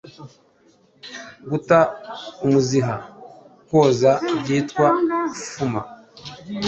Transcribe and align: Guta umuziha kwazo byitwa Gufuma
Guta 1.49 1.79
umuziha 2.45 2.95
kwazo 3.67 4.11
byitwa 4.39 4.87
Gufuma 5.29 5.81